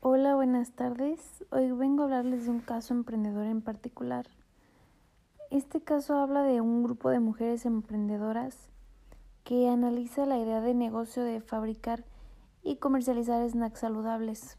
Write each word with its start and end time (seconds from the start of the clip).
Hola, 0.00 0.36
buenas 0.36 0.70
tardes. 0.70 1.44
Hoy 1.50 1.72
vengo 1.72 2.02
a 2.02 2.04
hablarles 2.04 2.44
de 2.44 2.52
un 2.52 2.60
caso 2.60 2.94
emprendedor 2.94 3.46
en 3.46 3.60
particular. 3.60 4.28
Este 5.50 5.80
caso 5.80 6.18
habla 6.18 6.44
de 6.44 6.60
un 6.60 6.84
grupo 6.84 7.10
de 7.10 7.18
mujeres 7.18 7.66
emprendedoras 7.66 8.56
que 9.42 9.68
analiza 9.68 10.24
la 10.24 10.38
idea 10.38 10.60
de 10.60 10.72
negocio 10.72 11.24
de 11.24 11.40
fabricar 11.40 12.04
y 12.62 12.76
comercializar 12.76 13.50
snacks 13.50 13.80
saludables, 13.80 14.56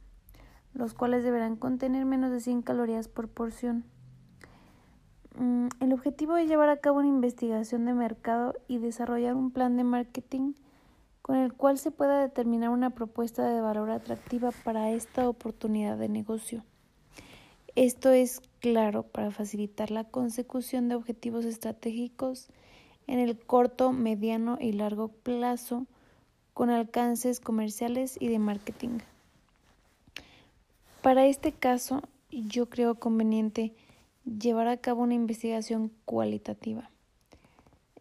los 0.74 0.94
cuales 0.94 1.24
deberán 1.24 1.56
contener 1.56 2.04
menos 2.04 2.32
de 2.32 2.42
100 2.42 2.62
calorías 2.62 3.08
por 3.08 3.30
porción. 3.30 3.86
Mm, 5.38 5.68
el 5.80 5.94
objetivo 5.94 6.36
es 6.36 6.50
llevar 6.50 6.68
a 6.68 6.82
cabo 6.82 7.00
una 7.00 7.08
investigación 7.08 7.86
de 7.86 7.94
mercado 7.94 8.56
y 8.68 8.80
desarrollar 8.80 9.36
un 9.36 9.52
plan 9.52 9.78
de 9.78 9.86
marketing 9.86 10.52
con 11.30 11.38
el 11.38 11.54
cual 11.54 11.78
se 11.78 11.92
pueda 11.92 12.22
determinar 12.22 12.72
una 12.72 12.90
propuesta 12.90 13.48
de 13.48 13.62
valor 13.62 13.92
atractiva 13.92 14.50
para 14.64 14.90
esta 14.90 15.30
oportunidad 15.30 15.96
de 15.96 16.10
negocio. 16.10 16.64
Esto 17.76 18.10
es 18.10 18.42
claro 18.62 19.04
para 19.04 19.30
facilitar 19.30 19.92
la 19.92 20.06
consecución 20.06 20.90
de 20.90 20.96
objetivos 20.96 21.46
estratégicos 21.46 22.48
en 23.06 23.20
el 23.20 23.38
corto, 23.38 23.92
mediano 23.92 24.58
y 24.60 24.72
largo 24.72 25.10
plazo 25.10 25.86
con 26.56 26.72
alcances 26.72 27.40
comerciales 27.40 28.18
y 28.20 28.30
de 28.30 28.40
marketing. 28.40 28.98
Para 31.04 31.28
este 31.28 31.52
caso, 31.52 32.02
yo 32.32 32.70
creo 32.70 32.96
conveniente 32.96 33.76
llevar 34.26 34.68
a 34.68 34.78
cabo 34.78 35.04
una 35.04 35.14
investigación 35.14 35.92
cualitativa. 36.06 36.90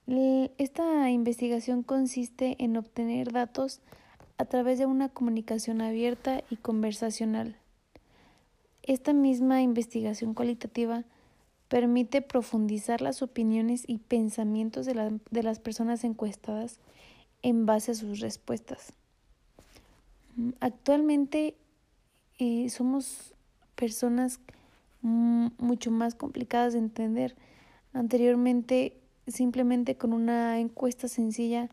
Esta 0.08 1.10
investigación 1.10 1.82
consiste 1.82 2.56
en 2.60 2.78
obtener 2.78 3.30
datos 3.30 3.80
a 4.38 4.46
través 4.46 4.78
de 4.78 4.86
una 4.86 5.10
comunicación 5.10 5.82
abierta 5.82 6.42
y 6.48 6.56
conversacional. 6.56 7.56
Esta 8.82 9.12
misma 9.12 9.60
investigación 9.60 10.32
cualitativa 10.32 11.04
permite 11.68 12.22
profundizar 12.22 13.02
las 13.02 13.20
opiniones 13.20 13.84
y 13.86 13.98
pensamientos 13.98 14.86
de, 14.86 14.94
las 15.42 15.58
personas 15.58 16.02
encuestadas 16.04 16.80
en 17.42 17.66
base 17.66 17.90
a 17.90 17.94
sus 17.94 18.20
respuestas. 18.20 18.94
Actualmente 20.60 21.54
eh, 22.38 22.70
somos 22.70 23.34
personas 23.74 24.40
mucho 25.02 25.90
más 25.90 26.14
complicadas 26.14 26.72
de 26.72 26.78
entender. 26.78 27.36
Anteriormente 27.92 28.96
simplemente 29.28 29.96
con 29.96 30.12
una 30.12 30.58
encuesta 30.58 31.08
sencilla 31.08 31.68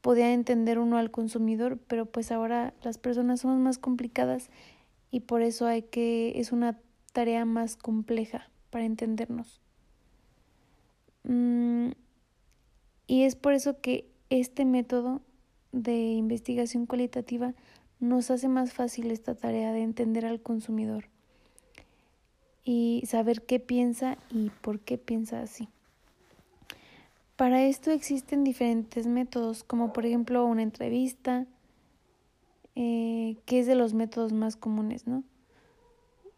podía 0.00 0.32
entender 0.32 0.78
uno 0.78 0.98
al 0.98 1.10
consumidor, 1.10 1.78
pero 1.86 2.06
pues 2.06 2.30
ahora 2.30 2.74
las 2.82 2.98
personas 2.98 3.40
son 3.40 3.62
más 3.62 3.78
complicadas 3.78 4.50
y 5.10 5.20
por 5.20 5.42
eso 5.42 5.66
hay 5.66 5.82
que 5.82 6.32
es 6.40 6.52
una 6.52 6.78
tarea 7.12 7.44
más 7.44 7.76
compleja 7.76 8.50
para 8.70 8.84
entendernos. 8.84 9.60
Mm, 11.22 11.92
y 13.06 13.22
es 13.22 13.36
por 13.36 13.52
eso 13.52 13.80
que 13.80 14.10
este 14.28 14.64
método 14.64 15.22
de 15.72 15.96
investigación 15.96 16.86
cualitativa 16.86 17.54
nos 18.00 18.30
hace 18.30 18.48
más 18.48 18.72
fácil 18.72 19.10
esta 19.10 19.34
tarea 19.34 19.72
de 19.72 19.82
entender 19.82 20.26
al 20.26 20.40
consumidor 20.40 21.04
y 22.64 23.02
saber 23.06 23.42
qué 23.42 23.60
piensa 23.60 24.18
y 24.30 24.50
por 24.60 24.80
qué 24.80 24.98
piensa 24.98 25.40
así. 25.40 25.68
Para 27.36 27.64
esto 27.64 27.90
existen 27.90 28.44
diferentes 28.44 29.06
métodos, 29.06 29.64
como 29.64 29.92
por 29.92 30.06
ejemplo 30.06 30.44
una 30.44 30.62
entrevista, 30.62 31.46
eh, 32.76 33.36
que 33.44 33.58
es 33.58 33.66
de 33.66 33.74
los 33.74 33.92
métodos 33.92 34.32
más 34.32 34.56
comunes, 34.56 35.06
¿no? 35.06 35.24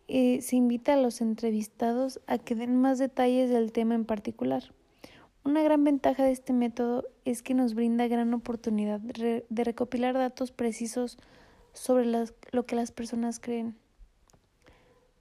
Eh, 0.08 0.40
se 0.40 0.56
invita 0.56 0.94
a 0.94 0.96
los 0.96 1.20
entrevistados 1.20 2.20
a 2.26 2.38
que 2.38 2.54
den 2.54 2.80
más 2.80 2.98
detalles 2.98 3.50
del 3.50 3.72
tema 3.72 3.94
en 3.94 4.04
particular. 4.04 4.72
Una 5.44 5.62
gran 5.62 5.84
ventaja 5.84 6.24
de 6.24 6.32
este 6.32 6.52
método 6.52 7.04
es 7.24 7.42
que 7.42 7.54
nos 7.54 7.74
brinda 7.74 8.08
gran 8.08 8.32
oportunidad 8.32 8.98
de, 9.00 9.44
recopilar 9.50 10.14
datos 10.14 10.50
precisos 10.50 11.18
sobre 11.72 12.06
lo 12.52 12.66
que 12.66 12.74
las 12.76 12.90
personas 12.90 13.38
creen. 13.38 13.76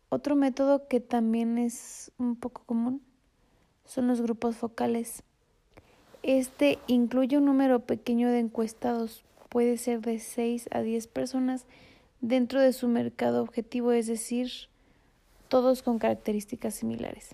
Otro 0.09 0.35
método 0.35 0.87
que 0.87 0.99
también 0.99 1.57
es 1.57 2.11
un 2.17 2.35
poco 2.35 2.63
común 2.65 3.01
son 3.83 4.07
los 4.07 4.21
grupos 4.21 4.55
focales. 4.55 5.23
Este 6.25 6.79
incluye 6.87 7.37
un 7.37 7.45
número 7.45 7.81
pequeño 7.81 8.31
de 8.31 8.39
encuestados, 8.39 9.23
puede 9.47 9.77
ser 9.77 10.01
de 10.01 10.17
6 10.17 10.67
a 10.71 10.81
10 10.81 11.05
personas 11.05 11.67
dentro 12.19 12.59
de 12.59 12.73
su 12.73 12.87
mercado 12.87 13.43
objetivo, 13.43 13.91
es 13.91 14.07
decir, 14.07 14.51
todos 15.49 15.83
con 15.83 15.99
características 15.99 16.73
similares. 16.73 17.29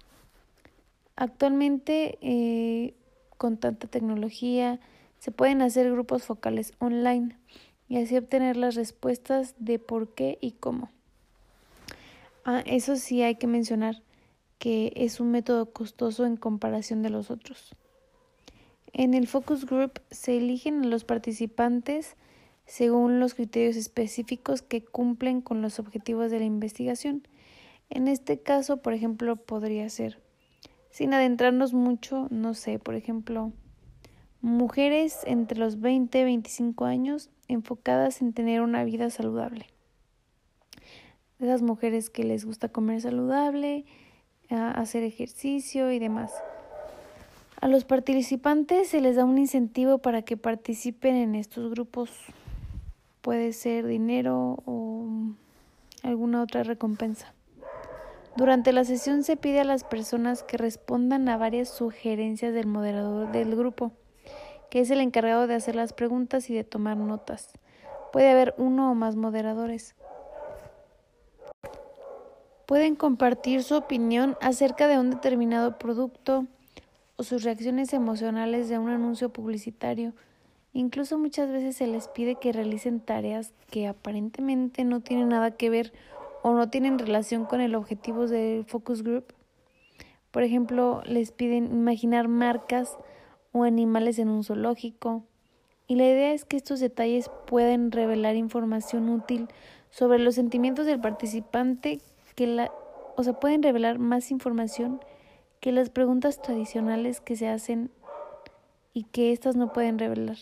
Actualmente, 1.16 2.18
eh, 2.22 2.94
con 3.38 3.56
tanta 3.56 3.88
tecnología, 3.88 4.82
se 5.20 5.32
pueden 5.32 5.62
hacer 5.62 5.90
grupos 5.90 6.24
focales 6.24 6.74
online 6.80 7.38
y 7.88 7.96
así 7.96 8.18
obtener 8.18 8.58
las 8.58 8.76
respuestas 8.76 9.56
de 9.58 9.80
por 9.80 10.10
qué 10.10 10.38
y 10.42 10.52
cómo. 10.52 10.92
Ah, 12.44 12.62
eso 12.66 12.98
sí 12.98 13.24
hay 13.24 13.36
que 13.36 13.48
mencionar 13.48 14.04
que 14.60 14.92
es 14.98 15.22
un 15.22 15.32
método 15.32 15.72
costoso 15.72 16.26
en 16.26 16.36
comparación 16.36 17.04
de 17.04 17.10
los 17.10 17.32
otros. 17.32 17.74
En 18.94 19.14
el 19.14 19.28
focus 19.28 19.66
group 19.66 20.02
se 20.12 20.38
eligen 20.38 20.84
a 20.84 20.88
los 20.88 21.04
participantes 21.04 22.18
según 22.66 23.20
los 23.20 23.34
criterios 23.34 23.76
específicos 23.76 24.62
que 24.62 24.84
cumplen 24.84 25.42
con 25.42 25.62
los 25.62 25.80
objetivos 25.80 26.32
de 26.32 26.40
la 26.40 26.46
investigación. 26.46 27.28
En 27.90 28.08
este 28.08 28.40
caso, 28.42 28.78
por 28.78 28.94
ejemplo, 28.94 29.36
podría 29.36 29.90
ser, 29.90 30.22
sin 30.90 31.14
adentrarnos 31.14 31.74
mucho, 31.74 32.28
no 32.30 32.54
sé, 32.54 32.80
por 32.80 32.96
ejemplo, 32.96 33.52
mujeres 34.42 35.20
entre 35.26 35.58
los 35.60 35.80
20 35.80 36.20
y 36.20 36.24
25 36.24 36.86
años 36.86 37.30
enfocadas 37.48 38.22
en 38.22 38.34
tener 38.34 38.62
una 38.62 38.84
vida 38.84 39.10
saludable. 39.10 39.68
Esas 41.40 41.62
mujeres 41.62 42.10
que 42.10 42.24
les 42.24 42.46
gusta 42.46 42.70
comer 42.70 43.02
saludable, 43.02 43.86
hacer 44.50 45.04
ejercicio 45.04 45.92
y 45.92 46.00
demás. 46.00 46.32
A 47.62 47.68
los 47.68 47.86
participantes 47.86 48.88
se 48.88 49.02
les 49.02 49.18
da 49.18 49.24
un 49.24 49.38
incentivo 49.38 50.00
para 50.00 50.24
que 50.24 50.36
participen 50.36 51.16
en 51.16 51.36
estos 51.36 51.70
grupos. 51.70 52.10
Puede 53.22 53.54
ser 53.54 53.86
dinero 53.86 54.58
o 54.66 55.06
alguna 56.02 56.42
otra 56.42 56.64
recompensa. 56.64 57.36
Durante 58.36 58.74
la 58.74 58.84
sesión 58.84 59.24
se 59.24 59.38
pide 59.38 59.60
a 59.60 59.64
las 59.64 59.84
personas 59.84 60.42
que 60.42 60.58
respondan 60.58 61.30
a 61.30 61.38
varias 61.38 61.70
sugerencias 61.70 62.52
del 62.52 62.66
moderador 62.66 63.32
del 63.32 63.56
grupo, 63.56 63.92
que 64.72 64.80
es 64.80 64.90
el 64.90 65.00
encargado 65.00 65.46
de 65.46 65.54
hacer 65.54 65.76
las 65.76 65.94
preguntas 65.94 66.50
y 66.50 66.56
de 66.56 66.64
tomar 66.64 66.98
notas. 66.98 67.52
Puede 68.12 68.32
haber 68.32 68.56
uno 68.58 68.90
o 68.90 68.96
más 68.96 69.16
moderadores. 69.16 69.94
Pueden 72.66 72.96
compartir 72.96 73.62
su 73.62 73.76
opinión 73.76 74.36
acerca 74.42 74.88
de 74.88 74.98
un 74.98 75.12
determinado 75.12 75.78
producto, 75.78 76.48
sus 77.24 77.44
reacciones 77.44 77.94
emocionales 77.94 78.70
de 78.70 78.80
un 78.80 78.90
anuncio 78.90 79.30
publicitario. 79.30 80.14
Incluso 80.74 81.18
muchas 81.18 81.50
veces 81.50 81.76
se 81.76 81.88
les 81.88 82.08
pide 82.08 82.36
que 82.36 82.54
realicen 82.54 83.00
tareas 83.00 83.54
que 83.70 83.88
aparentemente 83.88 84.84
no 84.84 85.02
tienen 85.02 85.30
nada 85.30 85.52
que 85.52 85.70
ver 85.70 85.94
o 86.44 86.54
no 86.54 86.70
tienen 86.70 86.98
relación 86.98 87.46
con 87.46 87.62
el 87.62 87.76
objetivo 87.76 88.28
del 88.28 88.66
focus 88.66 89.04
group. 89.04 89.34
Por 90.32 90.44
ejemplo, 90.44 91.02
les 91.06 91.32
piden 91.32 91.66
imaginar 91.74 92.28
marcas 92.28 92.98
o 93.52 93.64
animales 93.64 94.18
en 94.18 94.30
un 94.30 94.44
zoológico. 94.44 95.26
Y 95.88 95.96
la 95.96 96.06
idea 96.06 96.34
es 96.34 96.46
que 96.46 96.56
estos 96.56 96.80
detalles 96.80 97.30
pueden 97.48 97.92
revelar 97.92 98.36
información 98.36 99.10
útil 99.10 99.50
sobre 99.90 100.20
los 100.20 100.36
sentimientos 100.36 100.86
del 100.86 101.02
participante 101.02 102.00
que 102.36 102.48
la 102.48 102.72
o 103.16 103.24
sea, 103.24 103.34
pueden 103.34 103.62
revelar 103.62 104.00
más 104.00 104.32
información 104.32 105.00
que 105.62 105.72
las 105.72 105.92
preguntas 105.92 106.42
tradicionales 106.42 107.22
que 107.22 107.36
se 107.36 107.48
hacen 107.48 107.92
y 108.94 109.04
que 109.04 109.32
éstas 109.32 109.56
no 109.56 109.72
pueden 109.72 110.00
revelar. 110.00 110.38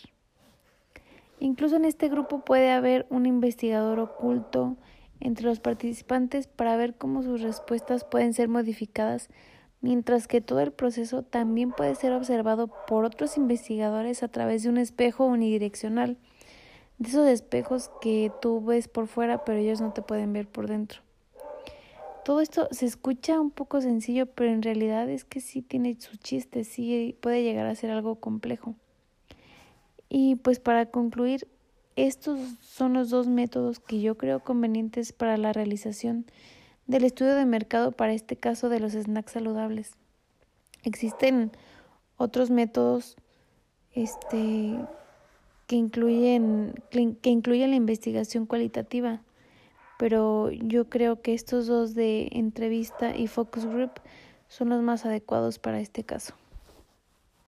Incluso 1.40 1.76
en 1.76 1.86
este 1.86 2.08
grupo 2.08 2.40
puede 2.40 2.72
haber 2.72 3.06
un 3.10 3.26
investigador 3.26 4.00
oculto 4.00 4.78
entre 5.20 5.46
los 5.46 5.60
participantes 5.60 6.48
para 6.48 6.78
ver 6.78 6.96
cómo 6.96 7.22
sus 7.22 7.42
respuestas 7.42 8.06
pueden 8.06 8.34
ser 8.34 8.48
modificadas, 8.48 9.30
mientras 9.82 10.28
que 10.28 10.40
todo 10.40 10.62
el 10.62 10.72
proceso 10.72 11.22
también 11.22 11.72
puede 11.72 11.96
ser 11.96 12.14
observado 12.14 12.70
por 12.88 13.04
otros 13.04 13.36
investigadores 13.36 14.24
a 14.24 14.30
través 14.30 14.64
de 14.64 14.70
un 14.70 14.78
espejo 14.78 15.26
unidireccional, 15.26 16.18
de 16.98 17.10
esos 17.10 17.28
espejos 17.28 17.92
que 18.02 18.32
tú 18.42 18.64
ves 18.64 18.88
por 18.88 19.08
fuera 19.08 19.44
pero 19.44 19.60
ellos 19.60 19.82
no 19.82 19.92
te 19.92 20.02
pueden 20.02 20.32
ver 20.32 20.48
por 20.48 20.68
dentro. 20.68 21.02
Todo 22.26 22.42
esto 22.42 22.68
se 22.72 22.86
escucha 22.86 23.40
un 23.40 23.52
poco 23.52 23.82
sencillo, 23.82 24.26
pero 24.28 24.52
en 24.52 24.62
realidad 24.62 25.10
es 25.10 25.26
que 25.26 25.42
sí 25.42 25.62
tiene 25.62 25.98
su 26.00 26.18
chiste, 26.18 26.64
sí 26.64 27.18
puede 27.22 27.44
llegar 27.44 27.66
a 27.66 27.76
ser 27.76 27.92
algo 27.92 28.16
complejo. 28.16 28.76
Y 30.10 30.36
pues 30.36 30.60
para 30.60 30.88
concluir, 30.88 31.48
estos 31.96 32.40
son 32.62 32.94
los 32.94 33.10
dos 33.10 33.28
métodos 33.28 33.80
que 33.80 34.02
yo 34.02 34.18
creo 34.18 34.40
convenientes 34.40 35.12
para 35.14 35.38
la 35.38 35.54
realización 35.54 36.26
del 36.88 37.04
estudio 37.04 37.36
de 37.36 37.46
mercado 37.46 37.92
para 37.92 38.14
este 38.14 38.36
caso 38.36 38.70
de 38.70 38.80
los 38.80 38.94
snacks 38.94 39.34
saludables. 39.34 39.92
Existen 40.84 41.52
otros 42.18 42.50
métodos 42.50 43.16
este, 43.94 44.76
que, 45.68 45.76
incluyen, 45.76 46.74
que 46.90 47.30
incluyen 47.30 47.70
la 47.70 47.76
investigación 47.76 48.46
cualitativa, 48.46 49.22
pero 50.00 50.50
yo 50.50 50.88
creo 50.88 51.22
que 51.22 51.34
estos 51.34 51.68
dos 51.68 51.94
de 51.94 52.30
entrevista 52.32 53.18
y 53.18 53.28
focus 53.28 53.66
group 53.66 54.00
son 54.48 54.70
los 54.70 54.82
más 54.82 55.06
adecuados 55.06 55.60
para 55.60 55.82
este 55.82 56.06
caso. 56.06 56.36